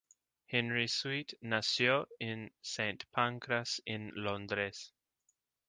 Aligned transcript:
Henry 0.47 0.87
Sweet 0.87 1.35
nació 1.41 2.07
en 2.17 2.51
St 2.63 3.05
Pancras, 3.11 3.83
en 3.85 4.09
Londres. 4.15 4.95